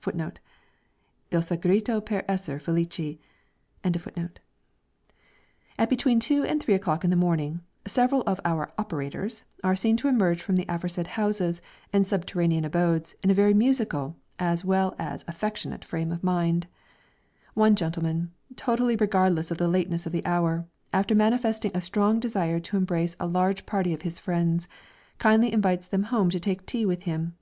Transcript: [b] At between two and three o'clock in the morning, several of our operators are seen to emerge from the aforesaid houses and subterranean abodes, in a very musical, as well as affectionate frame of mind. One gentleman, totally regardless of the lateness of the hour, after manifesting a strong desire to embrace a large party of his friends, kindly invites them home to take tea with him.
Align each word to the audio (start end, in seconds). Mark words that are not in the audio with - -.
[b] 0.00 0.12
At 0.18 0.38
between 5.90 6.20
two 6.20 6.44
and 6.44 6.62
three 6.62 6.74
o'clock 6.74 7.04
in 7.04 7.10
the 7.10 7.16
morning, 7.16 7.60
several 7.86 8.22
of 8.22 8.40
our 8.46 8.72
operators 8.78 9.44
are 9.62 9.76
seen 9.76 9.98
to 9.98 10.08
emerge 10.08 10.40
from 10.40 10.56
the 10.56 10.64
aforesaid 10.70 11.06
houses 11.06 11.60
and 11.92 12.06
subterranean 12.06 12.64
abodes, 12.64 13.14
in 13.22 13.28
a 13.30 13.34
very 13.34 13.52
musical, 13.52 14.16
as 14.38 14.64
well 14.64 14.96
as 14.98 15.22
affectionate 15.28 15.84
frame 15.84 16.10
of 16.10 16.24
mind. 16.24 16.66
One 17.52 17.76
gentleman, 17.76 18.32
totally 18.56 18.96
regardless 18.96 19.50
of 19.50 19.58
the 19.58 19.68
lateness 19.68 20.06
of 20.06 20.12
the 20.12 20.24
hour, 20.24 20.64
after 20.94 21.14
manifesting 21.14 21.72
a 21.74 21.82
strong 21.82 22.18
desire 22.20 22.58
to 22.58 22.78
embrace 22.78 23.16
a 23.20 23.26
large 23.26 23.66
party 23.66 23.92
of 23.92 24.00
his 24.00 24.18
friends, 24.18 24.66
kindly 25.18 25.52
invites 25.52 25.86
them 25.86 26.04
home 26.04 26.30
to 26.30 26.40
take 26.40 26.64
tea 26.64 26.86
with 26.86 27.02
him. 27.02 27.36